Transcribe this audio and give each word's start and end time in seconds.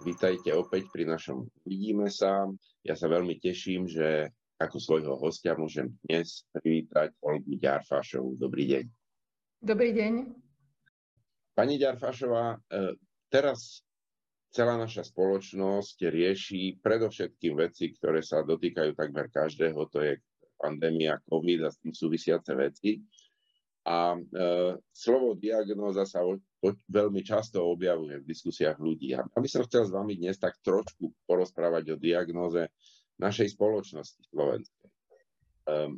Vítajte 0.00 0.56
opäť 0.56 0.88
pri 0.88 1.04
našom 1.04 1.44
Vidíme 1.68 2.08
sa. 2.08 2.48
Ja 2.80 2.96
sa 2.96 3.04
veľmi 3.04 3.36
teším, 3.36 3.84
že 3.84 4.32
ako 4.56 4.80
svojho 4.80 5.12
hostia 5.20 5.52
môžem 5.52 5.92
dnes 6.08 6.48
privítať 6.56 7.12
Olgu 7.20 7.60
Ďarfášovú. 7.60 8.40
Dobrý 8.40 8.64
deň. 8.64 8.84
Dobrý 9.60 9.92
deň. 9.92 10.12
Pani 11.52 11.76
Ďarfášová, 11.76 12.56
e, 12.56 12.96
teraz 13.28 13.84
celá 14.48 14.80
naša 14.80 15.04
spoločnosť 15.04 16.08
rieši 16.08 16.80
predovšetkým 16.80 17.60
veci, 17.60 17.92
ktoré 17.92 18.24
sa 18.24 18.40
dotýkajú 18.40 18.96
takmer 18.96 19.28
každého, 19.28 19.84
to 19.92 20.00
je 20.00 20.16
pandémia 20.56 21.20
COVID 21.28 21.68
a 21.68 21.68
s 21.68 21.76
tým 21.76 21.92
súvisiace 21.92 22.56
veci. 22.56 23.04
A 23.80 24.12
e, 24.12 24.20
slovo 24.92 25.32
diagnóza 25.32 26.04
sa 26.04 26.20
o, 26.20 26.36
o, 26.36 26.68
veľmi 26.92 27.24
často 27.24 27.64
objavuje 27.64 28.20
v 28.20 28.28
diskusiách 28.28 28.76
ľudí. 28.76 29.16
A 29.16 29.24
by 29.24 29.48
som 29.48 29.64
chcel 29.64 29.88
s 29.88 29.94
vami 29.94 30.20
dnes 30.20 30.36
tak 30.36 30.60
trošku 30.60 31.08
porozprávať 31.24 31.96
o 31.96 32.00
diagnóze 32.00 32.68
našej 33.16 33.56
spoločnosti 33.56 34.20
slovenskej. 34.28 34.88
Um, 35.64 35.96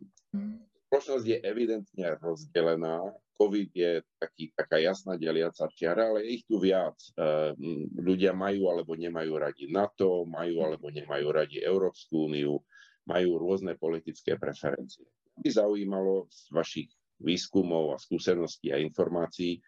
spoločnosť 0.86 1.26
je 1.26 1.38
evidentne 1.42 2.06
rozdelená. 2.22 3.02
COVID 3.34 3.70
je 3.74 4.06
taký, 4.22 4.54
taká 4.54 4.78
jasná 4.78 5.18
deliaca 5.18 5.66
čiara, 5.74 6.14
ale 6.14 6.22
je 6.22 6.38
ich 6.38 6.44
tu 6.46 6.62
viac. 6.62 6.94
Um, 7.18 7.90
ľudia 7.98 8.30
majú 8.30 8.70
alebo 8.70 8.94
nemajú 8.94 9.42
radi 9.42 9.66
NATO, 9.66 10.22
majú 10.22 10.62
alebo 10.62 10.86
nemajú 10.86 11.26
radi 11.34 11.58
Európsku 11.58 12.30
úniu, 12.30 12.62
majú 13.10 13.42
rôzne 13.42 13.74
politické 13.74 14.38
preferencie. 14.38 15.02
By 15.34 15.50
zaujímalo 15.50 16.30
z 16.30 16.46
vašich 16.54 16.90
výskumov 17.22 17.94
a 17.94 18.02
skúseností 18.02 18.74
a 18.74 18.82
informácií, 18.82 19.62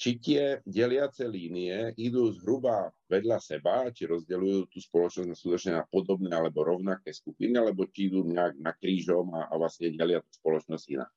či 0.00 0.16
tie 0.16 0.64
deliace 0.64 1.28
línie 1.28 1.92
idú 2.00 2.32
zhruba 2.32 2.88
vedľa 3.12 3.36
seba, 3.36 3.92
či 3.92 4.08
rozdeľujú 4.08 4.72
tú 4.72 4.80
spoločnosť 4.80 5.28
na 5.28 5.36
skutočne 5.36 5.72
na 5.76 5.84
podobné 5.84 6.32
alebo 6.32 6.64
rovnaké 6.64 7.12
skupiny, 7.12 7.60
alebo 7.60 7.84
či 7.84 8.08
idú 8.08 8.24
nejak 8.24 8.56
na 8.64 8.72
krížom 8.72 9.28
a, 9.36 9.52
a 9.52 9.54
vlastne 9.60 9.92
delia 9.92 10.24
tú 10.24 10.32
spoločnosť 10.40 10.86
inak. 10.96 11.10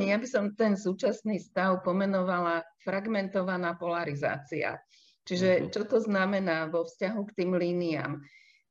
Ja 0.00 0.16
by 0.16 0.28
som 0.30 0.54
ten 0.54 0.78
súčasný 0.78 1.42
stav 1.42 1.82
pomenovala 1.82 2.62
fragmentovaná 2.86 3.74
polarizácia. 3.74 4.78
Čiže 5.26 5.50
mhm. 5.50 5.64
čo 5.74 5.82
to 5.84 5.98
znamená 5.98 6.70
vo 6.70 6.86
vzťahu 6.86 7.20
k 7.26 7.34
tým 7.42 7.58
líniám? 7.58 8.22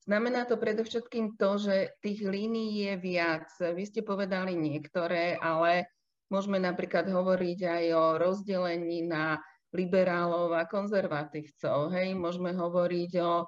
Znamená 0.07 0.47
to 0.49 0.57
predovšetkým 0.57 1.37
to, 1.37 1.59
že 1.61 1.75
tých 2.01 2.25
línií 2.25 2.87
je 2.87 2.95
viac. 2.97 3.51
Vy 3.61 3.83
ste 3.83 4.01
povedali 4.01 4.57
niektoré, 4.57 5.37
ale 5.37 5.91
Môžeme 6.29 6.61
napríklad 6.61 7.09
hovoriť 7.09 7.59
aj 7.65 7.85
o 7.93 8.05
rozdelení 8.21 9.05
na 9.05 9.41
liberálov 9.73 10.53
a 10.57 10.65
konzervatívcov. 10.65 11.93
Hej? 11.93 12.17
Môžeme 12.17 12.53
hovoriť 12.53 13.11
o 13.21 13.33
e, 13.41 13.45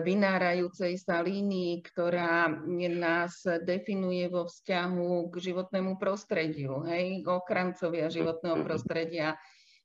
vynárajúcej 0.00 0.96
sa 0.96 1.20
línii, 1.20 1.84
ktorá 1.84 2.48
nás 2.96 3.44
definuje 3.64 4.28
vo 4.28 4.48
vzťahu 4.48 5.28
k 5.28 5.34
životnému 5.52 6.00
prostrediu, 6.00 6.84
hej, 6.88 7.24
ochrancovia 7.28 8.08
životného 8.08 8.64
prostredia 8.64 9.36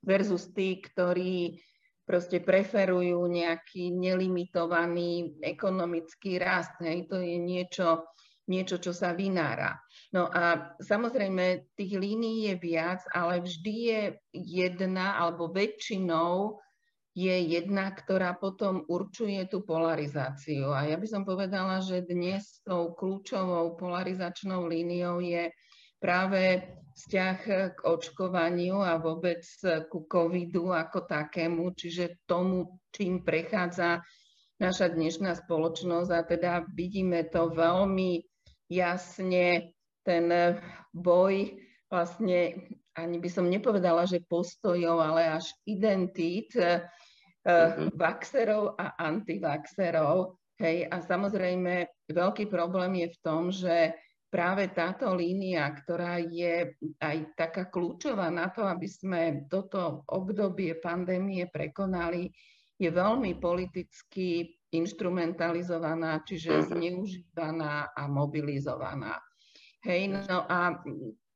versus 0.03 0.51
tí, 0.55 0.79
ktorí 0.79 1.59
proste 2.07 2.39
preferujú 2.39 3.27
nejaký 3.27 3.91
nelimitovaný 3.91 5.35
ekonomický 5.43 6.39
rast. 6.39 6.79
Hej. 6.79 7.11
To 7.11 7.19
je 7.19 7.35
niečo, 7.35 8.07
niečo, 8.47 8.79
čo 8.79 8.95
sa 8.95 9.11
vynára. 9.11 9.75
No 10.15 10.31
a 10.31 10.75
samozrejme, 10.79 11.75
tých 11.75 11.99
línií 11.99 12.51
je 12.51 12.55
viac, 12.57 13.03
ale 13.11 13.43
vždy 13.43 13.73
je 13.75 14.01
jedna, 14.33 15.19
alebo 15.19 15.51
väčšinou 15.51 16.59
je 17.17 17.33
jedna, 17.33 17.91
ktorá 17.97 18.37
potom 18.37 18.85
určuje 18.85 19.49
tú 19.49 19.65
polarizáciu. 19.65 20.69
A 20.69 20.85
ja 20.85 21.01
by 21.01 21.07
som 21.09 21.25
povedala, 21.25 21.81
že 21.81 22.05
dnes 22.05 22.61
tou 22.61 22.93
kľúčovou 22.93 23.73
polarizačnou 23.75 24.69
líniou 24.69 25.17
je 25.19 25.49
práve 25.97 26.61
vzťah 26.93 27.39
k 27.73 27.79
očkovaniu 27.81 28.85
a 28.85 29.01
vôbec 29.01 29.41
ku 29.89 30.05
covidu 30.05 30.69
ako 30.69 31.09
takému, 31.09 31.73
čiže 31.73 32.21
tomu, 32.29 32.77
čím 32.93 33.25
prechádza 33.25 34.01
naša 34.61 34.93
dnešná 34.93 35.37
spoločnosť 35.41 36.11
a 36.13 36.21
teda 36.21 36.51
vidíme 36.73 37.25
to 37.29 37.49
veľmi 37.53 38.25
jasne 38.67 39.73
ten 40.07 40.25
boj 40.95 41.59
vlastne, 41.91 42.67
ani 42.95 43.17
by 43.19 43.29
som 43.31 43.51
nepovedala, 43.51 44.07
že 44.07 44.23
postojov, 44.27 44.99
ale 44.99 45.39
až 45.39 45.51
identít 45.63 46.51
uh-huh. 46.55 47.91
vaxerov 47.95 48.75
a 48.75 48.95
antivaxerov. 48.99 50.39
Hej, 50.57 50.89
a 50.89 50.97
samozrejme 51.05 51.85
veľký 52.09 52.49
problém 52.49 53.05
je 53.05 53.07
v 53.13 53.17
tom, 53.21 53.53
že 53.53 53.93
práve 54.27 54.67
táto 54.73 55.13
línia, 55.13 55.69
ktorá 55.71 56.19
je 56.19 56.73
aj 56.99 57.17
taká 57.37 57.69
kľúčová 57.69 58.27
na 58.33 58.49
to, 58.49 58.65
aby 58.65 58.89
sme 58.89 59.21
toto 59.47 60.03
obdobie 60.09 60.75
pandémie 60.81 61.47
prekonali, 61.47 62.33
je 62.77 62.89
veľmi 62.93 63.41
politicky 63.41 64.53
instrumentalizovaná, 64.73 66.21
čiže 66.27 66.69
zneužívaná 66.69 67.95
a 67.95 68.03
mobilizovaná. 68.05 69.17
Hej, 69.81 70.13
no 70.13 70.43
a 70.45 70.81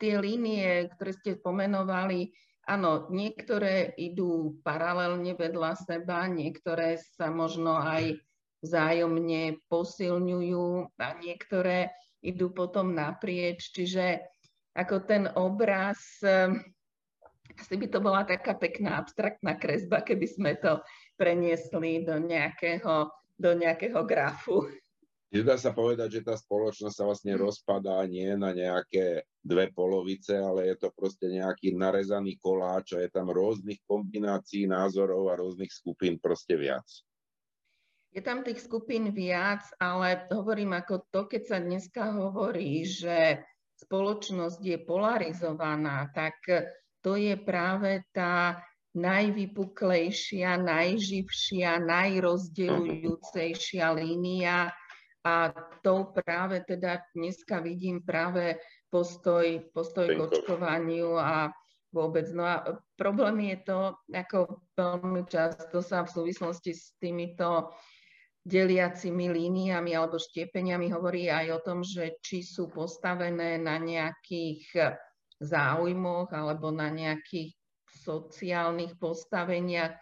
tie 0.01 0.17
línie, 0.19 0.91
ktoré 0.97 1.11
ste 1.13 1.31
pomenovali, 1.39 2.33
áno, 2.67 3.07
niektoré 3.09 3.95
idú 3.95 4.59
paralelne 4.61 5.33
vedľa 5.37 5.77
seba, 5.79 6.27
niektoré 6.27 6.99
sa 6.99 7.31
možno 7.31 7.79
aj 7.79 8.19
vzájomne 8.61 9.57
posilňujú 9.71 10.93
a 11.01 11.07
niektoré 11.17 11.89
idú 12.21 12.53
potom 12.53 12.93
naprieč, 12.93 13.73
čiže 13.73 14.21
ako 14.77 14.95
ten 15.03 15.25
obraz, 15.33 16.21
asi 17.57 17.75
by 17.75 17.87
to 17.89 17.99
bola 17.99 18.23
taká 18.23 18.55
pekná 18.55 19.01
abstraktná 19.01 19.57
kresba, 19.57 20.05
keby 20.05 20.27
sme 20.29 20.51
to 20.61 20.79
preniesli 21.21 22.01
do 22.01 22.17
nejakého 22.17 23.13
do 23.41 23.51
nejakého 23.57 24.01
grafu. 24.05 24.69
Dá 25.31 25.55
sa 25.55 25.71
povedať, 25.71 26.19
že 26.19 26.27
tá 26.27 26.35
spoločnosť 26.35 26.91
sa 26.91 27.07
vlastne 27.07 27.39
rozpadá 27.39 28.03
nie 28.03 28.35
na 28.35 28.51
nejaké 28.51 29.23
dve 29.39 29.71
polovice, 29.71 30.35
ale 30.35 30.67
je 30.69 30.75
to 30.75 30.91
proste 30.91 31.23
nejaký 31.23 31.71
narezaný 31.71 32.35
koláč 32.37 32.93
a 32.93 33.01
je 33.01 33.09
tam 33.09 33.31
rôznych 33.31 33.79
kombinácií 33.87 34.67
názorov 34.67 35.31
a 35.31 35.39
rôznych 35.39 35.71
skupín 35.71 36.19
proste 36.19 36.59
viac. 36.59 36.83
Je 38.11 38.19
tam 38.19 38.43
tých 38.43 38.59
skupín 38.59 39.15
viac, 39.15 39.63
ale 39.79 40.27
hovorím 40.35 40.75
ako 40.75 41.07
to, 41.15 41.31
keď 41.31 41.41
sa 41.47 41.57
dneska 41.63 42.11
hovorí, 42.11 42.83
že 42.83 43.39
spoločnosť 43.87 44.59
je 44.59 44.77
polarizovaná, 44.83 46.11
tak 46.11 46.35
to 46.99 47.15
je 47.15 47.39
práve 47.39 48.03
tá 48.11 48.59
najvypuklejšia, 48.91 50.59
najživšia, 50.59 51.79
najrozdeľujúcejšia 51.79 53.87
línia 53.95 54.67
a 55.21 55.53
to 55.85 56.09
práve 56.11 56.65
teda 56.65 57.05
dneska 57.13 57.61
vidím 57.61 58.01
práve 58.01 58.57
postoj, 58.89 59.69
postoj 59.71 60.09
k 60.09 60.17
očkovaniu 60.17 61.13
a 61.15 61.53
vôbec. 61.93 62.25
No 62.33 62.41
a 62.43 62.81
problém 62.97 63.53
je 63.53 63.61
to, 63.63 63.93
ako 64.09 64.65
veľmi 64.73 65.29
často 65.29 65.85
sa 65.85 66.01
v 66.03 66.09
súvislosti 66.09 66.73
s 66.73 66.97
týmito 66.97 67.69
deliacimi 68.41 69.29
líniami 69.29 69.93
alebo 69.93 70.17
štiepeniami 70.17 70.89
hovorí 70.89 71.29
aj 71.29 71.53
o 71.53 71.59
tom, 71.61 71.85
že 71.85 72.17
či 72.25 72.41
sú 72.41 72.73
postavené 72.73 73.61
na 73.61 73.77
nejakých 73.77 74.97
záujmoch 75.37 76.33
alebo 76.33 76.73
na 76.73 76.89
nejakých 76.89 77.60
sociálnych 78.01 78.97
postaveniach 78.97 79.93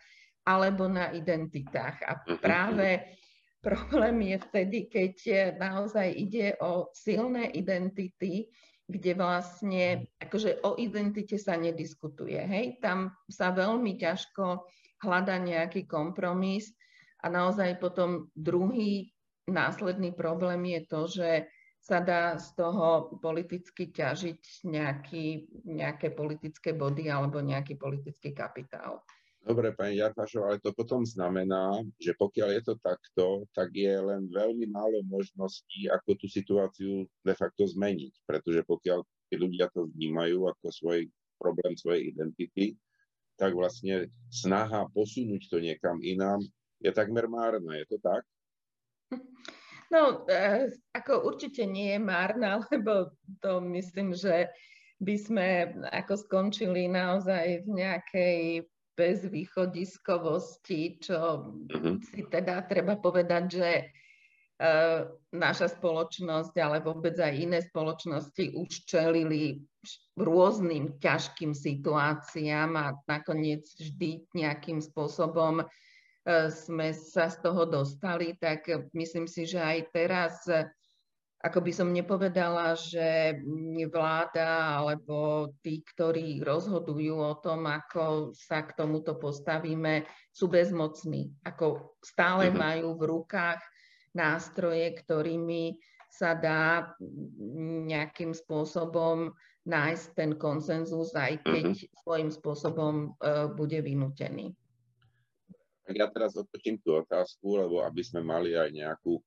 alebo 0.48 0.88
na 0.88 1.12
identitách. 1.12 1.96
A 2.07 2.12
mhm, 2.24 2.40
práve 2.40 2.88
mhm. 2.96 3.04
problém 3.60 4.16
je 4.34 4.38
vtedy, 4.50 4.78
keď 4.88 5.16
naozaj 5.60 6.07
ide 6.16 6.56
o 6.63 6.88
silné 6.96 7.51
identity, 7.51 8.48
kde 8.90 9.13
vlastne 9.13 10.10
akože 10.18 10.66
o 10.66 10.74
identite 10.81 11.38
sa 11.38 11.54
nediskutuje. 11.54 12.42
Hej? 12.42 12.81
Tam 12.81 13.13
sa 13.30 13.54
veľmi 13.54 14.01
ťažko 14.01 14.66
hľada 15.06 15.38
nejaký 15.38 15.86
kompromis 15.86 16.74
a 17.22 17.30
naozaj 17.30 17.78
potom 17.78 18.34
druhý 18.34 19.13
následný 19.46 20.18
problém 20.18 20.74
je 20.74 20.81
to, 20.90 21.01
že 21.06 21.30
sa 21.89 21.97
dá 22.06 22.38
z 22.38 22.53
toho 22.53 23.18
politicky 23.18 23.89
ťažiť 23.89 24.69
nejaký, 24.69 25.25
nejaké 25.65 26.13
politické 26.13 26.77
body 26.77 27.09
alebo 27.09 27.41
nejaký 27.41 27.81
politický 27.81 28.38
kapitál. 28.38 29.01
Dobre, 29.41 29.74
pani 29.74 29.97
Jarfašov, 29.97 30.45
ale 30.45 30.57
to 30.62 30.69
potom 30.77 31.01
znamená, 31.01 31.81
že 31.97 32.13
pokiaľ 32.13 32.50
je 32.59 32.63
to 32.69 32.75
takto, 32.77 33.25
tak 33.57 33.74
je 33.74 33.89
len 33.97 34.30
veľmi 34.30 34.69
málo 34.69 35.01
možností, 35.09 35.89
ako 35.89 36.13
tú 36.21 36.30
situáciu 36.30 37.09
de 37.25 37.33
facto 37.33 37.65
zmeniť. 37.65 38.13
Pretože 38.30 38.62
pokiaľ 38.68 39.00
tí 39.31 39.36
ľudia 39.41 39.71
to 39.74 39.89
vnímajú 39.89 40.45
ako 40.45 40.69
svoj 40.69 41.09
problém 41.41 41.74
svojej 41.74 42.13
identity, 42.13 42.77
tak 43.39 43.56
vlastne 43.56 44.12
snaha 44.30 44.86
posunúť 44.94 45.47
to 45.50 45.57
niekam 45.63 45.97
inám 46.03 46.44
je 46.83 46.91
takmer 46.91 47.27
márna. 47.27 47.75
Je 47.80 47.86
to 47.89 47.97
tak? 48.00 48.24
No, 49.89 50.21
e, 50.30 50.69
ako 50.94 51.25
určite 51.25 51.65
nie 51.65 51.97
je 51.97 52.00
márna, 52.00 52.62
lebo 52.71 53.09
to 53.41 53.57
myslím, 53.74 54.13
že 54.13 54.53
by 55.00 55.15
sme 55.15 55.47
ako 55.89 56.13
skončili 56.19 56.91
naozaj 56.91 57.65
v 57.65 57.69
nejakej 57.71 58.38
bezvýchodiskovosti, 59.00 61.00
čo 61.00 61.47
uh-huh. 61.71 61.95
si 62.03 62.27
teda 62.27 62.68
treba 62.68 63.00
povedať, 63.00 63.44
že 63.47 63.69
uh, 64.59 65.07
naša 65.31 65.71
spoločnosť, 65.80 66.51
ale 66.59 66.83
vôbec 66.83 67.15
aj 67.15 67.31
iné 67.31 67.63
spoločnosti 67.63 68.59
už 68.59 68.83
čelili 68.83 69.63
rôznym 70.19 71.00
ťažkým 71.00 71.56
situáciám 71.56 72.75
a 72.75 73.00
nakoniec 73.07 73.63
vždy 73.80 74.27
nejakým 74.36 74.83
spôsobom 74.83 75.63
sme 76.50 76.92
sa 76.94 77.31
z 77.31 77.38
toho 77.42 77.63
dostali, 77.66 78.36
tak 78.38 78.68
myslím 78.92 79.25
si, 79.25 79.48
že 79.48 79.60
aj 79.60 79.80
teraz 79.95 80.44
ako 81.39 81.63
by 81.63 81.71
som 81.71 81.95
nepovedala, 81.95 82.75
že 82.75 83.39
vláda 83.88 84.75
alebo 84.75 85.48
tí, 85.63 85.80
ktorí 85.88 86.44
rozhodujú 86.44 87.16
o 87.16 87.39
tom, 87.39 87.63
ako 87.63 88.36
sa 88.36 88.68
k 88.68 88.75
tomuto 88.75 89.16
postavíme, 89.16 90.04
sú 90.36 90.51
bezmocní. 90.51 91.31
Ako 91.48 91.95
stále 92.04 92.51
mm-hmm. 92.51 92.60
majú 92.60 92.88
v 93.00 93.04
rukách 93.07 93.62
nástroje, 94.12 94.92
ktorými 95.00 95.80
sa 96.12 96.36
dá 96.36 96.92
nejakým 97.88 98.36
spôsobom 98.36 99.31
nájsť 99.63 100.06
ten 100.19 100.36
konsenzus, 100.36 101.15
aj 101.15 101.39
keď 101.48 101.65
mm-hmm. 101.72 101.95
svojím 102.04 102.30
spôsobom 102.36 103.15
uh, 103.15 103.48
bude 103.48 103.80
vynútený. 103.80 104.51
Ja 105.89 106.06
teraz 106.09 106.38
otočím 106.38 106.77
tú 106.81 107.01
otázku, 107.01 107.57
lebo 107.57 107.81
aby 107.81 108.06
sme 108.06 108.21
mali 108.21 108.53
aj 108.53 108.69
nejakú, 108.69 109.18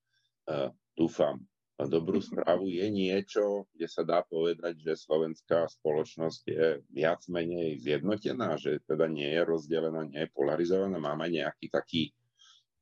uh, 0.46 0.70
dúfam, 0.94 1.42
dobrú 1.88 2.22
správu 2.22 2.70
je 2.70 2.86
niečo, 2.86 3.66
kde 3.74 3.86
sa 3.90 4.06
dá 4.06 4.22
povedať, 4.22 4.78
že 4.78 4.94
slovenská 4.94 5.66
spoločnosť 5.66 6.42
je 6.46 6.66
viac 6.94 7.22
menej 7.26 7.82
zjednotená, 7.82 8.54
že 8.60 8.78
teda 8.86 9.10
nie 9.10 9.26
je 9.26 9.42
rozdelená, 9.42 10.06
nie 10.06 10.22
je 10.22 10.30
polarizovaná. 10.30 10.98
Máme 11.02 11.26
nejaký 11.32 11.66
taký 11.72 12.02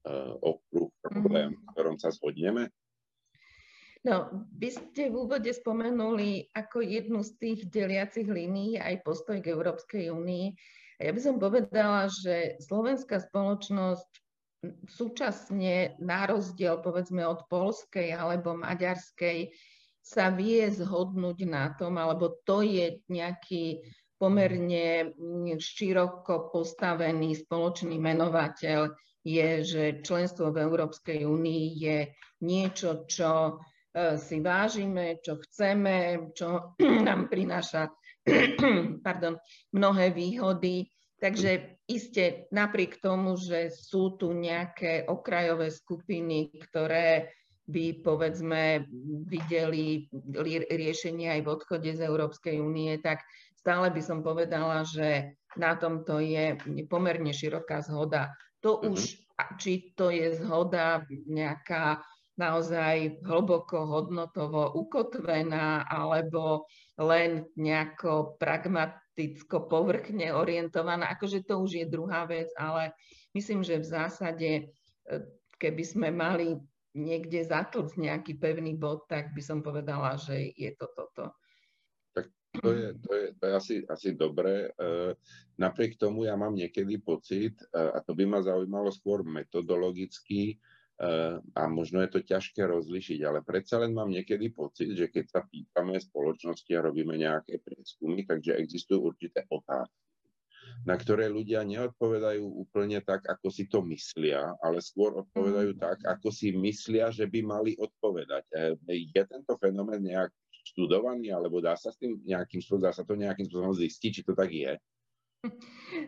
uh, 0.04 0.36
okruh 0.40 0.92
problém, 1.00 1.56
v 1.56 1.64
ktorom 1.72 1.96
sa 1.96 2.12
zhodneme? 2.12 2.68
No, 4.00 4.32
vy 4.56 4.72
ste 4.72 5.12
v 5.12 5.28
úvode 5.28 5.52
spomenuli 5.52 6.48
ako 6.56 6.80
jednu 6.80 7.20
z 7.20 7.30
tých 7.36 7.60
deliacich 7.68 8.24
línií 8.24 8.80
aj 8.80 9.04
postoj 9.04 9.36
k 9.44 9.52
Európskej 9.52 10.08
únii. 10.08 10.56
A 11.00 11.08
ja 11.08 11.16
by 11.16 11.20
som 11.24 11.40
povedala, 11.40 12.12
že 12.12 12.60
slovenská 12.60 13.24
spoločnosť 13.24 14.10
súčasne 14.92 15.96
na 15.96 16.28
rozdiel 16.28 16.84
povedzme 16.84 17.24
od 17.24 17.48
polskej 17.48 18.12
alebo 18.12 18.52
maďarskej 18.52 19.48
sa 20.04 20.28
vie 20.28 20.68
zhodnúť 20.68 21.38
na 21.48 21.72
tom, 21.72 21.96
alebo 21.96 22.44
to 22.44 22.60
je 22.60 23.00
nejaký 23.08 23.80
pomerne 24.20 25.16
široko 25.56 26.52
postavený 26.52 27.40
spoločný 27.40 27.96
menovateľ, 27.96 28.92
je, 29.24 29.48
že 29.64 29.82
členstvo 30.04 30.52
v 30.52 30.64
Európskej 30.64 31.24
únii 31.24 31.64
je 31.76 31.98
niečo, 32.44 33.04
čo 33.04 33.32
e, 33.48 33.52
si 34.16 34.40
vážime, 34.40 35.20
čo 35.20 35.40
chceme, 35.40 36.28
čo 36.36 36.76
nám 37.08 37.28
prináša 37.28 37.88
pardon, 39.06 39.36
mnohé 39.72 40.12
výhody 40.12 40.90
Takže 41.20 41.76
iste 41.84 42.48
napriek 42.48 42.96
tomu, 43.04 43.36
že 43.36 43.68
sú 43.68 44.16
tu 44.16 44.32
nejaké 44.32 45.04
okrajové 45.04 45.68
skupiny, 45.68 46.48
ktoré 46.48 47.36
by 47.68 48.00
povedzme 48.00 48.88
videli 49.28 50.08
riešenie 50.66 51.28
aj 51.38 51.40
v 51.44 51.52
odchode 51.52 51.90
z 51.92 52.00
Európskej 52.08 52.56
únie, 52.58 52.96
tak 53.04 53.20
stále 53.52 53.92
by 53.92 54.00
som 54.00 54.24
povedala, 54.24 54.82
že 54.88 55.36
na 55.60 55.76
tomto 55.76 56.24
je 56.24 56.56
pomerne 56.88 57.30
široká 57.30 57.84
zhoda. 57.84 58.32
To 58.64 58.80
mm-hmm. 58.80 58.90
už, 58.90 59.00
či 59.60 59.92
to 59.92 60.08
je 60.08 60.40
zhoda 60.40 61.04
nejaká 61.28 62.00
naozaj 62.40 63.20
hlboko 63.20 63.84
hodnotovo 63.84 64.72
ukotvená, 64.72 65.84
alebo 65.84 66.64
len 66.96 67.44
nejako 67.60 68.40
pragmaticko 68.40 69.68
povrchne 69.68 70.32
orientovaná. 70.32 71.12
Akože 71.12 71.44
to 71.44 71.60
už 71.60 71.84
je 71.84 71.86
druhá 71.86 72.24
vec, 72.24 72.48
ale 72.56 72.96
myslím, 73.36 73.60
že 73.60 73.84
v 73.84 73.90
zásade, 73.92 74.50
e, 74.56 74.64
keby 75.60 75.84
sme 75.84 76.08
mali 76.08 76.56
niekde 76.96 77.44
zatlcť 77.44 77.94
nejaký 78.00 78.32
pevný 78.40 78.74
bod, 78.74 79.06
tak 79.06 79.36
by 79.36 79.42
som 79.44 79.60
povedala, 79.60 80.16
že 80.16 80.50
je 80.56 80.72
to 80.74 80.90
toto. 80.96 81.36
Tak 82.16 82.26
to 82.58 82.68
je, 82.74 82.88
to 82.98 83.10
je, 83.14 83.26
to 83.38 83.42
je 83.46 83.52
asi, 83.54 83.76
asi 83.86 84.08
dobré. 84.16 84.72
E, 84.74 85.14
napriek 85.60 86.00
tomu 86.00 86.26
ja 86.26 86.34
mám 86.34 86.56
niekedy 86.56 86.98
pocit, 86.98 87.60
e, 87.70 87.78
a 87.78 88.02
to 88.02 88.16
by 88.16 88.26
ma 88.26 88.40
zaujímalo 88.42 88.90
skôr 88.90 89.22
metodologicky, 89.22 90.58
a 91.56 91.62
možno 91.64 92.04
je 92.04 92.12
to 92.12 92.20
ťažké 92.20 92.60
rozlišiť, 92.60 93.24
ale 93.24 93.40
predsa 93.40 93.80
len 93.80 93.96
mám 93.96 94.12
niekedy 94.12 94.52
pocit, 94.52 94.92
že 94.92 95.08
keď 95.08 95.24
sa 95.32 95.40
pýtame 95.48 95.96
spoločnosti 95.96 96.68
a 96.76 96.84
robíme 96.84 97.16
nejaké 97.16 97.56
prieskumy, 97.64 98.28
takže 98.28 98.60
existujú 98.60 99.08
určité 99.08 99.48
otázky, 99.48 99.96
na 100.84 101.00
ktoré 101.00 101.32
ľudia 101.32 101.64
neodpovedajú 101.64 102.44
úplne 102.44 103.00
tak, 103.00 103.24
ako 103.24 103.48
si 103.48 103.64
to 103.72 103.80
myslia, 103.88 104.52
ale 104.60 104.84
skôr 104.84 105.16
odpovedajú 105.24 105.72
mm. 105.76 105.80
tak, 105.80 105.98
ako 106.04 106.28
si 106.28 106.52
myslia, 106.52 107.08
že 107.08 107.24
by 107.24 107.40
mali 107.48 107.72
odpovedať. 107.80 108.44
E, 108.52 108.76
je 109.08 109.22
tento 109.24 109.56
fenomén 109.56 110.04
nejak 110.04 110.28
študovaný, 110.72 111.32
alebo 111.32 111.64
dá 111.64 111.80
sa 111.80 111.92
s 111.92 111.96
tým 111.96 112.20
nejakým 112.28 112.60
dá 112.76 112.92
sa 112.92 113.08
to 113.08 113.16
nejakým 113.16 113.48
spôsobom 113.48 113.72
zistiť, 113.72 114.10
či 114.20 114.22
to 114.24 114.36
tak 114.36 114.52
je? 114.52 114.76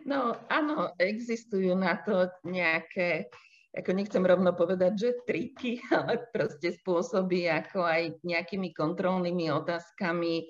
No 0.07 0.31
áno, 0.47 0.95
existujú 0.95 1.75
na 1.75 1.99
to 1.99 2.31
nejaké 2.47 3.27
ako 3.73 3.89
nechcem 3.97 4.21
rovno 4.21 4.53
povedať, 4.53 4.93
že 4.93 5.09
triky, 5.25 5.81
ale 5.97 6.29
proste 6.29 6.77
spôsoby, 6.77 7.49
ako 7.49 7.81
aj 7.81 8.21
nejakými 8.21 8.69
kontrolnými 8.71 9.49
otázkami 9.49 10.35
e, 10.39 10.45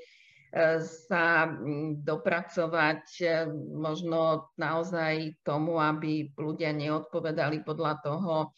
sa 0.83 1.47
dopracovať 2.03 3.03
e, 3.23 3.27
možno 3.79 4.51
naozaj 4.59 5.39
tomu, 5.47 5.79
aby 5.79 6.35
ľudia 6.35 6.75
neodpovedali 6.75 7.63
podľa 7.63 7.93
toho, 8.03 8.51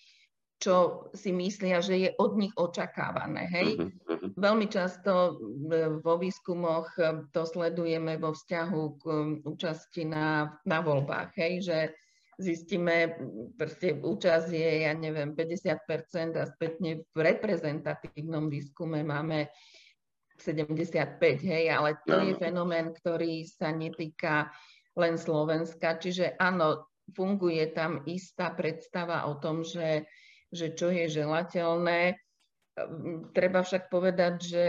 čo 0.55 1.07
si 1.13 1.29
myslia, 1.35 1.83
že 1.83 1.95
je 1.99 2.09
od 2.17 2.39
nich 2.39 2.55
očakávané. 2.57 3.45
Hej? 3.53 3.69
Uh-huh, 3.77 4.33
Veľmi 4.33 4.65
často 4.65 5.37
e, 5.69 6.01
vo 6.01 6.17
výskumoch 6.17 6.89
to 7.29 7.41
sledujeme 7.45 8.17
vo 8.17 8.33
vzťahu 8.33 8.81
k 8.97 9.03
účasti 9.45 10.09
na, 10.09 10.57
na 10.65 10.81
voľbách, 10.81 11.37
hej? 11.37 11.53
že 11.61 11.79
zistíme, 12.37 13.15
proste 13.55 13.95
účasť 13.95 14.49
je, 14.51 14.71
ja 14.87 14.93
neviem, 14.95 15.31
50% 15.33 16.35
a 16.35 16.45
spätne 16.49 17.03
v 17.15 17.17
reprezentatívnom 17.19 18.51
výskume 18.51 19.03
máme 19.03 19.49
75, 20.35 21.15
hej, 21.47 21.71
ale 21.71 21.95
to 22.03 22.19
je 22.19 22.33
fenomén, 22.35 22.91
ktorý 22.91 23.47
sa 23.47 23.71
netýka 23.71 24.51
len 24.99 25.15
Slovenska, 25.15 25.95
čiže 25.95 26.35
áno, 26.39 26.91
funguje 27.15 27.71
tam 27.71 28.03
istá 28.07 28.51
predstava 28.51 29.27
o 29.27 29.39
tom, 29.39 29.63
že, 29.63 30.07
že 30.51 30.75
čo 30.75 30.91
je 30.91 31.07
želateľné. 31.07 32.19
Treba 33.31 33.63
však 33.63 33.87
povedať, 33.87 34.33
že 34.43 34.63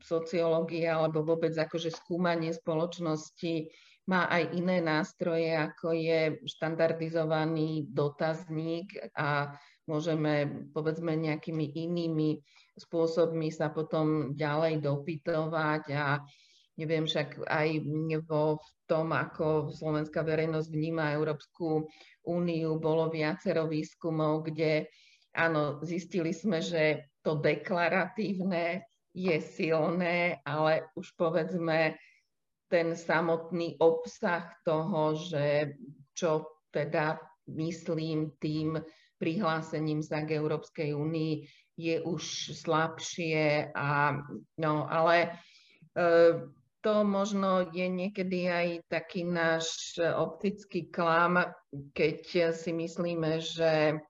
sociológia 0.00 0.96
alebo 0.96 1.20
vôbec 1.20 1.52
akože 1.52 1.92
skúmanie 1.92 2.56
spoločnosti 2.56 3.68
má 4.08 4.26
aj 4.30 4.56
iné 4.56 4.80
nástroje, 4.80 5.52
ako 5.52 5.92
je 5.92 6.20
štandardizovaný 6.46 7.90
dotazník 7.90 8.96
a 9.18 9.52
môžeme 9.84 10.66
povedzme 10.72 11.14
nejakými 11.18 11.76
inými 11.76 12.40
spôsobmi 12.78 13.52
sa 13.52 13.68
potom 13.68 14.32
ďalej 14.32 14.80
dopytovať. 14.80 15.82
A 15.94 16.22
neviem 16.80 17.04
však 17.04 17.44
aj 17.44 17.68
vo 18.24 18.58
v 18.62 18.68
tom, 18.88 19.12
ako 19.14 19.70
slovenská 19.70 20.24
verejnosť 20.26 20.68
vníma 20.72 21.14
Európsku 21.14 21.86
úniu, 22.26 22.80
bolo 22.82 23.12
viacero 23.12 23.70
výskumov, 23.70 24.50
kde 24.50 24.90
áno, 25.36 25.78
zistili 25.86 26.34
sme, 26.34 26.58
že 26.58 27.12
to 27.22 27.38
deklaratívne 27.38 28.82
je 29.14 29.36
silné, 29.42 30.38
ale 30.46 30.90
už 30.94 31.14
povedzme 31.18 31.98
ten 32.70 32.94
samotný 32.94 33.76
obsah 33.82 34.54
toho, 34.62 35.18
že 35.18 35.74
čo 36.14 36.46
teda 36.70 37.18
myslím 37.50 38.38
tým 38.38 38.78
prihlásením 39.18 40.00
sa 40.00 40.22
k 40.22 40.38
Európskej 40.38 40.94
únii 40.94 41.34
je 41.76 41.96
už 42.00 42.54
slabšie 42.54 43.74
a 43.74 44.14
no, 44.60 44.74
ale 44.86 45.16
e, 45.26 45.28
to 46.80 46.94
možno 47.04 47.68
je 47.72 47.84
niekedy 47.88 48.48
aj 48.48 48.68
taký 48.88 49.26
náš 49.26 49.98
optický 50.00 50.88
klam, 50.88 51.40
keď 51.92 52.52
si 52.56 52.72
myslíme, 52.72 53.40
že 53.40 54.00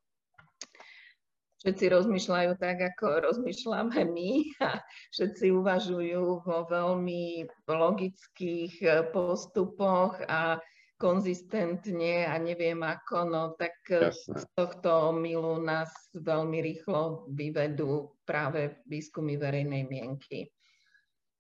všetci 1.61 1.85
rozmýšľajú 1.93 2.51
tak, 2.57 2.81
ako 2.81 3.31
rozmýšľame 3.31 4.01
my 4.09 4.31
a 4.65 4.81
všetci 5.13 5.53
uvažujú 5.53 6.45
vo 6.45 6.59
veľmi 6.69 7.45
logických 7.69 8.81
postupoch 9.13 10.17
a 10.25 10.57
konzistentne 11.01 12.29
a 12.29 12.37
neviem 12.37 12.81
ako, 12.85 13.17
no 13.25 13.43
tak 13.57 13.73
Jasne. 13.89 14.37
z 14.37 14.45
tohto 14.53 15.17
milu 15.17 15.57
nás 15.65 15.89
veľmi 16.13 16.61
rýchlo 16.61 17.25
vyvedú 17.33 18.21
práve 18.29 18.85
výskumy 18.85 19.41
verejnej 19.41 19.89
mienky. 19.89 20.53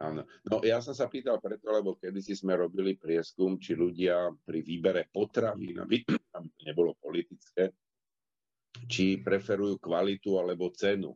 Áno. 0.01 0.25
No 0.49 0.65
ja 0.65 0.81
som 0.81 0.97
sa 0.97 1.13
pýtal 1.13 1.37
preto, 1.45 1.69
lebo 1.69 1.93
kedysi 2.01 2.33
sme 2.33 2.57
robili 2.57 2.97
prieskum, 2.97 3.61
či 3.61 3.77
ľudia 3.77 4.33
pri 4.49 4.65
výbere 4.65 5.13
potravín, 5.13 5.77
aby, 5.77 6.09
nebolo 6.65 6.97
politické, 6.97 7.69
či 8.87 9.19
preferujú 9.21 9.79
kvalitu 9.83 10.39
alebo 10.39 10.71
cenu. 10.75 11.15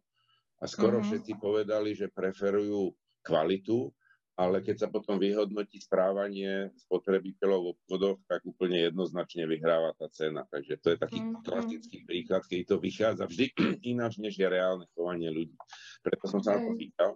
A 0.62 0.70
skoro 0.70 0.98
uh-huh. 0.98 1.06
všetci 1.06 1.36
povedali, 1.38 1.92
že 1.92 2.10
preferujú 2.10 2.94
kvalitu, 3.24 3.92
ale 4.34 4.66
keď 4.66 4.86
sa 4.86 4.88
potom 4.90 5.14
vyhodnotí 5.14 5.78
správanie 5.78 6.74
spotrebiteľov 6.88 7.60
v 7.62 7.70
obchodoch, 7.78 8.18
tak 8.26 8.42
úplne 8.42 8.90
jednoznačne 8.90 9.46
vyhráva 9.46 9.94
tá 9.94 10.10
cena. 10.10 10.42
Takže 10.50 10.74
to 10.82 10.88
je 10.94 10.98
taký 10.98 11.18
uh-huh. 11.22 11.42
klasický 11.46 12.02
príklad, 12.02 12.42
keď 12.46 12.74
to 12.74 12.76
vychádza 12.82 13.24
vždy 13.30 13.46
ináč, 13.94 14.18
než 14.18 14.34
je 14.34 14.48
reálne 14.48 14.88
chovanie 14.96 15.30
ľudí. 15.30 15.54
Preto 16.02 16.24
som 16.26 16.42
sa 16.42 16.58
na 16.58 16.66
to 16.66 16.72
pýtal. 16.74 17.12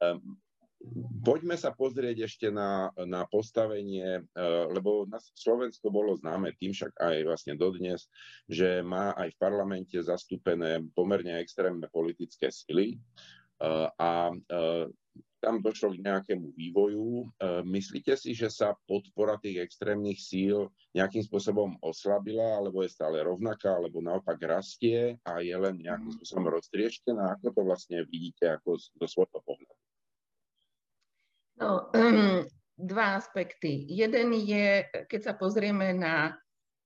Um, 0.00 0.40
Poďme 1.24 1.56
sa 1.58 1.72
pozrieť 1.74 2.28
ešte 2.28 2.52
na, 2.52 2.92
na 3.08 3.24
postavenie, 3.26 4.22
eh, 4.22 4.64
lebo 4.70 5.08
na 5.08 5.18
Slovensko 5.18 5.88
bolo 5.88 6.14
známe 6.14 6.54
tým 6.54 6.70
však 6.70 7.00
aj 7.00 7.16
vlastne 7.26 7.54
dodnes, 7.56 8.06
že 8.46 8.84
má 8.84 9.16
aj 9.16 9.34
v 9.34 9.40
parlamente 9.40 9.96
zastúpené 9.98 10.84
pomerne 10.92 11.40
extrémne 11.42 11.88
politické 11.90 12.52
sily 12.52 12.94
eh, 12.94 13.88
a 13.98 14.30
eh, 14.30 14.86
tam 15.40 15.62
došlo 15.62 15.94
k 15.94 16.02
nejakému 16.02 16.58
vývoju. 16.58 17.30
Myslíte 17.68 18.18
si, 18.18 18.34
že 18.34 18.50
sa 18.50 18.74
podpora 18.88 19.38
tých 19.38 19.62
extrémnych 19.62 20.18
síl 20.18 20.72
nejakým 20.96 21.22
spôsobom 21.22 21.76
oslabila, 21.86 22.58
alebo 22.58 22.82
je 22.82 22.90
stále 22.90 23.22
rovnaká, 23.22 23.78
alebo 23.78 24.02
naopak 24.02 24.40
rastie 24.42 25.14
a 25.22 25.38
je 25.44 25.54
len 25.54 25.78
nejakým 25.78 26.08
mm. 26.10 26.16
spôsobom 26.18 26.50
roztrieštená? 26.50 27.36
Ako 27.38 27.52
to 27.52 27.62
vlastne 27.62 28.02
vidíte 28.10 28.58
ako 28.58 28.80
do 28.98 29.06
svojho 29.06 29.38
pohľadu? 29.44 29.65
No, 31.56 31.88
dva 32.76 33.06
aspekty. 33.16 33.88
Jeden 33.88 34.36
je, 34.36 34.84
keď 35.08 35.20
sa 35.20 35.32
pozrieme 35.32 35.96
na 35.96 36.36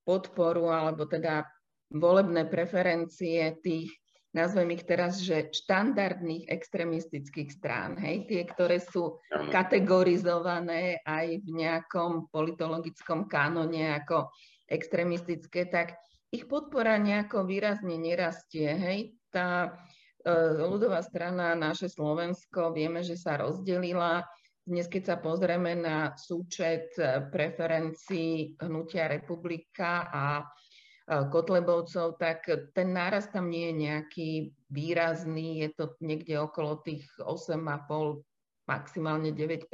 podporu 0.06 0.70
alebo 0.70 1.06
teda 1.06 1.46
volebné 1.90 2.46
preferencie 2.46 3.58
tých, 3.62 3.90
nazvem 4.30 4.78
ich 4.78 4.86
teraz, 4.86 5.18
že 5.18 5.50
štandardných 5.50 6.46
extremistických 6.46 7.50
strán, 7.50 7.98
hej, 7.98 8.30
tie, 8.30 8.46
ktoré 8.46 8.78
sú 8.78 9.18
kategorizované 9.50 11.02
aj 11.02 11.42
v 11.42 11.48
nejakom 11.50 12.30
politologickom 12.30 13.26
kánone 13.26 13.90
ako 13.98 14.30
extremistické, 14.70 15.66
tak 15.66 15.98
ich 16.30 16.46
podpora 16.46 16.94
nejako 16.94 17.42
výrazne 17.42 17.98
nerastie. 17.98 18.70
Hej. 18.70 18.98
Tá 19.34 19.66
e, 19.66 20.30
ľudová 20.62 21.02
strana, 21.02 21.58
naše 21.58 21.90
Slovensko, 21.90 22.70
vieme, 22.70 23.02
že 23.02 23.18
sa 23.18 23.34
rozdelila 23.34 24.22
dnes, 24.64 24.86
keď 24.86 25.02
sa 25.02 25.16
pozrieme 25.18 25.72
na 25.76 26.12
súčet 26.14 26.92
eh, 27.00 27.24
preferencií 27.28 28.56
Hnutia 28.60 29.08
republika 29.08 30.08
a 30.08 30.26
eh, 30.44 31.24
Kotlebovcov, 31.28 32.20
tak 32.20 32.46
ten 32.76 32.88
náraz 32.92 33.32
tam 33.32 33.48
nie 33.48 33.72
je 33.72 33.74
nejaký 33.88 34.30
výrazný, 34.70 35.64
je 35.66 35.70
to 35.74 35.84
niekde 36.04 36.38
okolo 36.38 36.80
tých 36.84 37.04
8,5, 37.18 38.22
maximálne 38.70 39.34
9% 39.34 39.66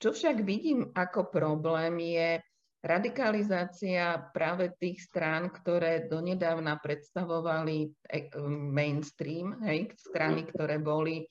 Čo 0.00 0.08
však 0.16 0.36
vidím 0.46 0.88
ako 0.96 1.28
problém 1.28 2.00
je 2.00 2.40
radikalizácia 2.80 4.16
práve 4.32 4.72
tých 4.80 5.04
strán, 5.04 5.52
ktoré 5.52 6.08
donedávna 6.08 6.80
predstavovali 6.80 7.92
eh, 8.08 8.32
mainstream, 8.48 9.60
hej, 9.66 9.92
strany, 10.00 10.48
ktoré 10.48 10.80
boli 10.80 11.28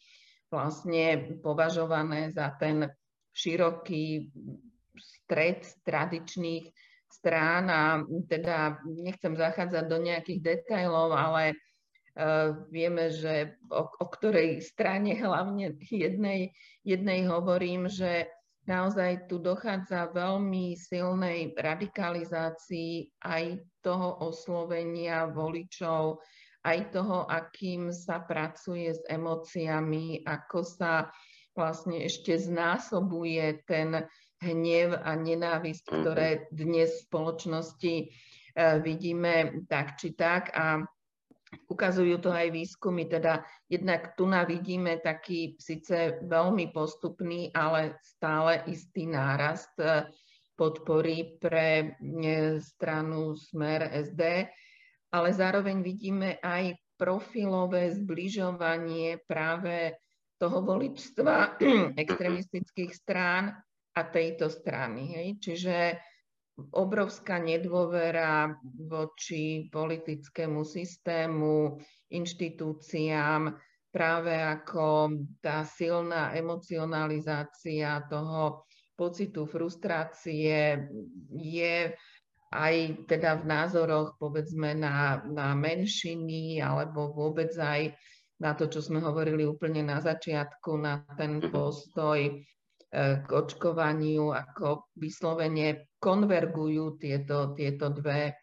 vlastne 0.50 1.38
považované 1.40 2.34
za 2.34 2.54
ten 2.58 2.90
široký 3.34 4.30
stred 4.98 5.64
tradičných 5.86 6.70
strán 7.10 7.70
a 7.70 7.84
teda 8.30 8.82
nechcem 8.86 9.34
zachádzať 9.34 9.86
do 9.90 9.98
nejakých 9.98 10.40
detajlov, 10.42 11.14
ale 11.14 11.54
uh, 11.54 12.54
vieme, 12.70 13.10
že 13.10 13.58
o, 13.70 13.86
o 13.86 14.06
ktorej 14.10 14.62
strane 14.62 15.18
hlavne 15.18 15.74
jednej, 15.90 16.54
jednej 16.86 17.26
hovorím, 17.26 17.90
že 17.90 18.30
naozaj 18.70 19.26
tu 19.26 19.42
dochádza 19.42 20.14
veľmi 20.14 20.78
silnej 20.78 21.58
radikalizácii 21.58 23.18
aj 23.26 23.66
toho 23.82 24.22
oslovenia 24.22 25.26
voličov, 25.26 26.22
aj 26.66 26.92
toho, 26.92 27.24
akým 27.28 27.92
sa 27.96 28.20
pracuje 28.20 28.92
s 28.92 29.02
emóciami, 29.08 30.28
ako 30.28 30.60
sa 30.64 31.08
vlastne 31.56 32.08
ešte 32.08 32.36
znásobuje 32.36 33.64
ten 33.68 34.08
hnev 34.40 34.96
a 34.96 35.12
nenávisť, 35.20 35.86
mhm. 35.88 35.96
ktoré 36.00 36.30
dnes 36.52 36.90
v 36.96 37.04
spoločnosti 37.12 37.96
e, 38.00 38.06
vidíme 38.80 39.66
tak 39.68 40.00
či 40.00 40.16
tak 40.16 40.56
a 40.56 40.80
ukazujú 41.68 42.22
to 42.22 42.30
aj 42.30 42.54
výskumy, 42.54 43.10
teda 43.10 43.42
jednak 43.68 44.14
tu 44.14 44.30
na 44.30 44.46
vidíme 44.46 45.02
taký 45.02 45.58
síce 45.58 46.22
veľmi 46.24 46.70
postupný, 46.70 47.50
ale 47.58 47.98
stále 48.06 48.64
istý 48.70 49.10
nárast 49.10 49.74
e, 49.82 50.08
podpory 50.56 51.40
pre 51.42 51.98
e, 52.00 52.60
stranu 52.64 53.36
Smer 53.36 53.90
SD 53.92 54.48
ale 55.10 55.30
zároveň 55.34 55.82
vidíme 55.82 56.38
aj 56.42 56.78
profilové 57.00 57.96
zbližovanie 57.96 59.24
práve 59.24 59.98
toho 60.40 60.64
voličstva 60.64 61.60
extremistických 62.04 62.92
strán 62.96 63.56
a 63.96 64.02
tejto 64.08 64.48
strany. 64.48 65.16
Hej. 65.16 65.28
Čiže 65.44 65.78
obrovská 66.76 67.40
nedôvera 67.40 68.52
voči 68.88 69.72
politickému 69.72 70.62
systému, 70.68 71.80
inštitúciám, 72.12 73.56
práve 73.90 74.36
ako 74.38 75.10
tá 75.42 75.66
silná 75.66 76.36
emocionalizácia 76.36 78.06
toho 78.06 78.68
pocitu 79.00 79.48
frustrácie 79.48 80.84
je 81.32 81.96
aj 82.50 83.06
teda 83.06 83.38
v 83.42 83.46
názoroch 83.46 84.18
povedzme 84.18 84.74
na, 84.74 85.22
na 85.30 85.54
menšiny 85.54 86.58
alebo 86.58 87.14
vôbec 87.14 87.54
aj 87.54 87.94
na 88.40 88.56
to, 88.56 88.72
čo 88.72 88.80
sme 88.82 89.04
hovorili 89.04 89.46
úplne 89.46 89.84
na 89.86 90.00
začiatku, 90.00 90.80
na 90.80 91.04
ten 91.20 91.44
mhm. 91.44 91.52
postoj 91.54 92.20
e, 92.26 92.34
k 93.22 93.30
očkovaniu, 93.30 94.34
ako 94.34 94.90
vyslovene 94.98 95.92
konvergujú 96.00 96.98
tieto, 96.98 97.54
tieto 97.54 97.92
dve 97.92 98.32
e, 98.32 98.34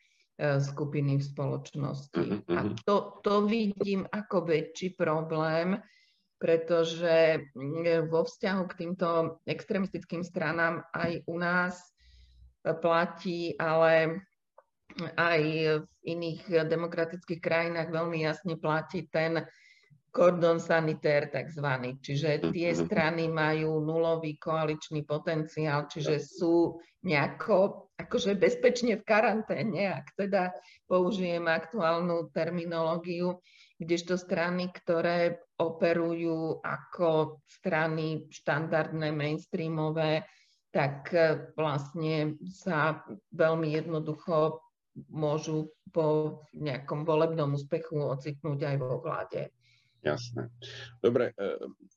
skupiny 0.60 1.18
v 1.18 1.24
spoločnosti. 1.24 2.22
Mhm, 2.22 2.38
A 2.52 2.60
mhm. 2.62 2.74
to, 2.86 3.18
to 3.24 3.48
vidím 3.48 4.06
ako 4.06 4.46
väčší 4.46 4.94
problém, 4.94 5.80
pretože 6.36 7.48
vo 8.12 8.20
vzťahu 8.28 8.62
k 8.68 8.76
týmto 8.76 9.40
extremistickým 9.48 10.20
stranám 10.20 10.84
aj 10.92 11.24
u 11.32 11.36
nás 11.40 11.95
platí, 12.74 13.54
ale 13.58 14.22
aj 15.14 15.40
v 15.84 15.86
iných 16.08 16.66
demokratických 16.66 17.40
krajinách 17.42 17.92
veľmi 17.92 18.24
jasne 18.24 18.56
platí 18.56 19.06
ten 19.12 19.44
kordon 20.16 20.56
sanitér 20.56 21.28
takzvaný. 21.28 22.00
Čiže 22.00 22.48
tie 22.48 22.72
mhm. 22.72 22.78
strany 22.88 23.24
majú 23.28 23.84
nulový 23.84 24.40
koaličný 24.40 25.04
potenciál, 25.04 25.84
čiže 25.84 26.24
sú 26.24 26.80
nejako 27.04 27.86
akože 27.96 28.36
bezpečne 28.36 28.96
v 29.00 29.04
karanténe, 29.04 29.92
ak 29.92 30.16
teda 30.16 30.52
použijem 30.88 31.44
aktuálnu 31.48 32.32
terminológiu, 32.32 33.40
kdežto 33.76 34.16
strany, 34.16 34.72
ktoré 34.72 35.40
operujú 35.60 36.64
ako 36.64 37.40
strany 37.44 38.28
štandardné, 38.32 39.12
mainstreamové, 39.12 40.24
tak 40.76 41.08
e, 41.16 41.48
vlastne 41.56 42.36
sa 42.52 43.00
veľmi 43.32 43.72
jednoducho 43.72 44.60
môžu 45.08 45.72
po 45.88 46.40
nejakom 46.52 47.08
volebnom 47.08 47.56
úspechu 47.56 47.96
ocitnúť 47.96 48.60
aj 48.68 48.76
vo 48.76 49.00
vláde. 49.00 49.48
Jasné. 50.04 50.52
Dobre, 51.00 51.32
e, 51.32 51.56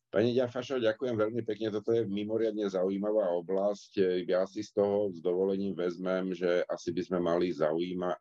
Pani 0.09 0.33
Ďarfašo, 0.33 0.81
ďakujem 0.81 1.19
veľmi 1.19 1.43
pekne. 1.43 1.75
Toto 1.75 1.91
je 1.93 2.07
mimoriadne 2.07 2.65
zaujímavá 2.65 3.29
oblasť. 3.43 4.23
Ja 4.25 4.47
si 4.47 4.65
z 4.65 4.73
toho 4.79 5.13
s 5.13 5.21
dovolením 5.21 5.77
vezmem, 5.77 6.33
že 6.33 6.65
asi 6.65 6.89
by 6.95 7.01
sme 7.03 7.19
mali 7.21 7.53
zaujíma, 7.53 8.17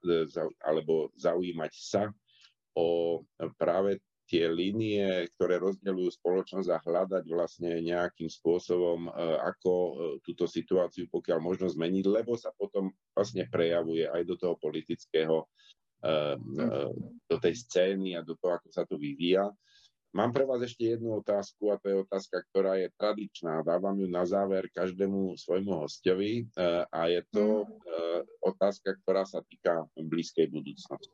alebo 0.69 1.09
zaujímať 1.17 1.73
sa 1.73 2.12
o 2.77 3.23
práve 3.57 4.05
tie 4.28 4.44
línie, 4.52 5.25
ktoré 5.35 5.56
rozdeľujú 5.56 6.11
spoločnosť 6.20 6.68
a 6.68 6.82
hľadať 6.85 7.25
vlastne 7.32 7.80
nejakým 7.80 8.28
spôsobom, 8.28 9.08
e, 9.08 9.11
ako 9.40 9.73
e, 9.73 9.92
túto 10.20 10.44
situáciu 10.44 11.08
pokiaľ 11.08 11.40
možno 11.40 11.66
zmeniť, 11.73 12.04
lebo 12.04 12.37
sa 12.37 12.52
potom 12.52 12.92
vlastne 13.16 13.49
prejavuje 13.49 14.04
aj 14.04 14.23
do 14.28 14.37
toho 14.37 14.54
politického, 14.61 15.49
e, 16.04 16.37
do 17.25 17.37
tej 17.40 17.54
scény 17.56 18.20
a 18.20 18.23
do 18.23 18.37
toho, 18.37 18.61
ako 18.61 18.68
sa 18.68 18.85
to 18.85 19.00
vyvíja. 19.00 19.49
Mám 20.12 20.37
pre 20.37 20.44
vás 20.44 20.61
ešte 20.64 20.97
jednu 20.97 21.25
otázku 21.25 21.73
a 21.73 21.80
to 21.80 21.88
je 21.88 21.97
otázka, 22.04 22.40
ktorá 22.49 22.80
je 22.80 22.88
tradičná. 22.97 23.61
Dávam 23.61 23.97
ju 23.97 24.08
na 24.08 24.25
záver 24.25 24.73
každému 24.73 25.37
svojmu 25.37 25.85
hostovi 25.85 26.49
a 26.88 27.12
je 27.12 27.20
to 27.28 27.68
mhm. 27.68 28.25
otázka, 28.40 28.97
ktorá 29.04 29.28
sa 29.28 29.44
týka 29.44 29.85
blízkej 30.00 30.49
budúcnosti. 30.49 31.12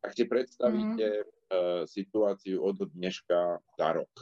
Ak 0.00 0.14
si 0.16 0.24
predstavíte 0.24 1.26
mm. 1.26 1.39
Situáciu 1.86 2.62
od 2.62 2.86
dneška 2.94 3.58
za 3.74 3.88
rok, 3.90 4.12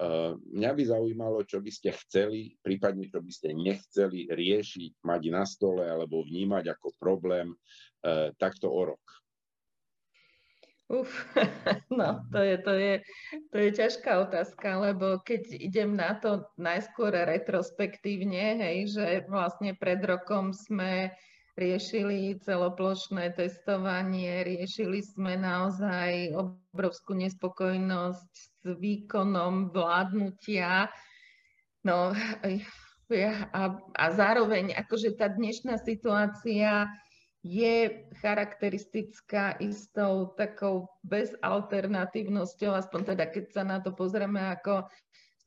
uh, 0.00 0.34
mňa 0.54 0.70
by 0.72 0.82
zaujímalo, 0.88 1.44
čo 1.44 1.60
by 1.60 1.68
ste 1.68 1.92
chceli, 1.92 2.56
prípadne 2.64 3.08
čo 3.10 3.20
by 3.20 3.32
ste 3.32 3.52
nechceli 3.52 4.30
riešiť, 4.32 5.04
mať 5.04 5.22
na 5.28 5.44
stole 5.44 5.84
alebo 5.84 6.24
vnímať 6.24 6.72
ako 6.72 6.96
problém 6.96 7.52
uh, 7.52 8.32
takto 8.40 8.72
o 8.72 8.94
rok. 8.94 9.04
Uf, 10.88 11.12
no 12.00 12.24
to 12.32 12.40
je, 12.40 12.56
to, 12.64 12.72
je, 12.72 12.94
to 13.52 13.56
je 13.60 13.70
ťažká 13.76 14.24
otázka, 14.24 14.80
lebo 14.80 15.20
keď 15.20 15.52
idem 15.60 15.92
na 15.92 16.16
to 16.16 16.48
najskôr 16.56 17.12
retrospektívne, 17.12 18.56
hej, 18.56 18.96
že 18.96 19.06
vlastne 19.28 19.76
pred 19.76 20.00
rokom 20.00 20.56
sme 20.56 21.12
riešili 21.58 22.38
celoplošné 22.38 23.34
testovanie, 23.34 24.46
riešili 24.46 25.02
sme 25.02 25.34
naozaj 25.34 26.30
obrovskú 26.38 27.18
nespokojnosť 27.18 28.30
s 28.30 28.54
výkonom 28.62 29.74
vládnutia. 29.74 30.86
No 31.82 32.14
a, 33.50 33.62
a 33.98 34.04
zároveň 34.14 34.78
akože 34.78 35.18
tá 35.18 35.26
dnešná 35.26 35.82
situácia 35.82 36.86
je 37.42 38.06
charakteristická 38.18 39.58
istou 39.62 40.34
takou 40.34 40.90
bezalternatívnosťou, 41.06 42.74
aspoň 42.74 43.14
teda 43.14 43.24
keď 43.30 43.44
sa 43.50 43.62
na 43.62 43.78
to 43.78 43.94
pozrieme 43.94 44.42
ako 44.58 44.86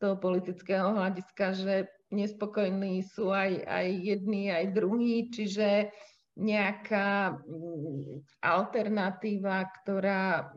toho 0.02 0.18
politického 0.18 0.98
hľadiska, 0.98 1.46
že 1.54 1.76
nespokojní 2.10 3.06
sú 3.06 3.30
aj, 3.30 3.62
aj 3.70 3.88
jedni, 4.02 4.50
aj 4.50 4.66
druhí, 4.74 5.30
čiže 5.30 5.94
nejaká 6.36 7.38
mm, 7.38 8.42
alternatíva, 8.42 9.70
ktorá 9.82 10.50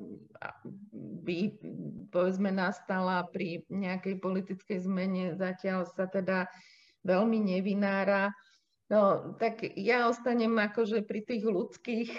by 1.25 1.39
povedzme 2.09 2.49
nastala 2.55 3.27
pri 3.29 3.67
nejakej 3.69 4.23
politickej 4.23 4.79
zmene, 4.87 5.37
zatiaľ 5.37 5.85
sa 5.93 6.09
teda 6.09 6.49
veľmi 7.05 7.43
nevinára. 7.43 8.33
No, 8.89 9.35
tak 9.41 9.65
ja 9.77 10.09
ostanem 10.09 10.55
akože 10.57 11.05
pri 11.05 11.21
tých 11.25 11.45
ľudských 11.45 12.11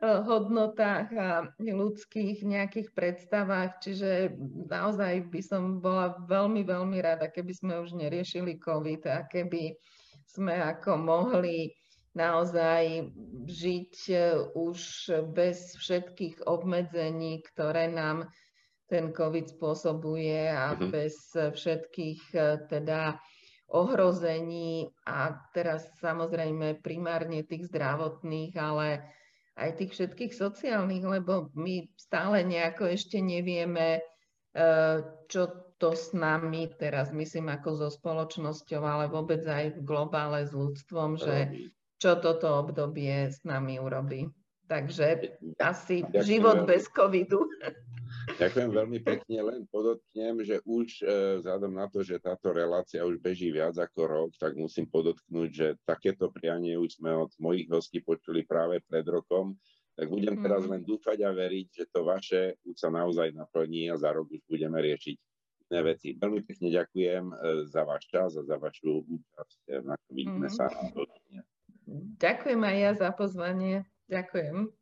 hodnotách 0.00 1.08
a 1.16 1.30
ľudských 1.58 2.46
nejakých 2.46 2.94
predstavách, 2.94 3.82
čiže 3.82 4.34
naozaj 4.70 5.28
by 5.32 5.40
som 5.42 5.82
bola 5.82 6.16
veľmi, 6.28 6.62
veľmi 6.62 6.98
rada, 7.02 7.28
keby 7.28 7.52
sme 7.52 7.74
už 7.82 7.98
neriešili 7.98 8.60
COVID 8.62 9.02
a 9.10 9.26
keby 9.26 9.76
sme 10.26 10.56
ako 10.56 10.96
mohli 10.96 11.76
naozaj 12.12 13.08
žiť 13.48 13.94
už 14.52 14.78
bez 15.32 15.76
všetkých 15.80 16.44
obmedzení, 16.44 17.40
ktoré 17.52 17.88
nám 17.88 18.28
ten 18.92 19.08
COVID 19.16 19.56
spôsobuje 19.56 20.52
a 20.52 20.76
mm-hmm. 20.76 20.88
bez 20.92 21.16
všetkých 21.32 22.22
teda 22.68 23.16
ohrození 23.72 24.92
a 25.08 25.32
teraz 25.56 25.88
samozrejme 26.04 26.84
primárne 26.84 27.40
tých 27.48 27.72
zdravotných, 27.72 28.52
ale 28.60 29.00
aj 29.56 29.70
tých 29.76 29.90
všetkých 29.92 30.32
sociálnych, 30.32 31.04
lebo 31.04 31.52
my 31.52 31.88
stále 31.96 32.40
nejako 32.40 32.88
ešte 32.88 33.20
nevieme, 33.20 34.00
e, 34.00 34.02
čo 35.28 35.42
to 35.76 35.92
s 35.92 36.14
nami 36.14 36.70
teraz, 36.78 37.10
myslím 37.10 37.50
ako 37.50 37.74
so 37.74 37.88
spoločnosťou, 37.90 38.80
ale 38.86 39.10
vôbec 39.10 39.42
aj 39.42 39.76
v 39.76 39.80
globále 39.82 40.46
s 40.46 40.54
ľudstvom, 40.54 41.18
že 41.18 41.50
čo 41.98 42.22
toto 42.22 42.62
obdobie 42.62 43.28
s 43.28 43.42
nami 43.42 43.82
urobí. 43.82 44.30
Takže 44.70 45.36
asi 45.60 46.06
život 46.22 46.64
bez 46.64 46.88
covidu. 46.88 47.44
Ďakujem 48.22 48.70
veľmi 48.70 48.98
pekne, 49.02 49.38
len 49.42 49.60
podotknem, 49.70 50.46
že 50.46 50.62
už 50.62 51.02
e, 51.02 51.04
vzhľadom 51.42 51.72
na 51.74 51.86
to, 51.90 52.06
že 52.06 52.22
táto 52.22 52.54
relácia 52.54 53.02
už 53.02 53.18
beží 53.18 53.50
viac 53.50 53.74
ako 53.74 54.00
rok, 54.06 54.30
tak 54.38 54.54
musím 54.54 54.86
podotknúť, 54.86 55.50
že 55.50 55.68
takéto 55.82 56.30
prianie 56.30 56.78
už 56.78 57.02
sme 57.02 57.14
od 57.14 57.32
mojich 57.42 57.66
hostí 57.70 57.98
počuli 57.98 58.46
práve 58.46 58.78
pred 58.86 59.06
rokom, 59.06 59.58
tak 59.98 60.08
budem 60.08 60.40
teraz 60.40 60.64
mhm. 60.64 60.70
len 60.70 60.82
dúfať 60.86 61.18
a 61.26 61.30
veriť, 61.34 61.66
že 61.68 61.84
to 61.90 62.00
vaše 62.06 62.56
už 62.64 62.76
sa 62.78 62.88
naozaj 62.88 63.34
naplní 63.34 63.92
a 63.92 63.98
za 63.98 64.14
rok 64.14 64.30
už 64.30 64.40
budeme 64.48 64.78
riešiť 64.80 65.16
iné 65.72 65.80
veci. 65.82 66.12
Veľmi 66.12 66.40
pekne 66.44 66.68
ďakujem 66.68 67.24
e, 67.32 67.34
za 67.68 67.82
váš 67.88 68.04
čas 68.12 68.36
a 68.36 68.42
za 68.44 68.56
vašu 68.60 69.08
účasť. 69.08 69.58
E, 69.68 69.76
na 69.80 69.94
vidíme 70.12 70.48
mm. 70.48 70.54
sa. 70.54 70.68
Ďakujem 72.20 72.60
aj 72.60 72.76
ja 72.76 72.92
za 72.92 73.10
pozvanie. 73.12 73.88
Ďakujem. 74.12 74.81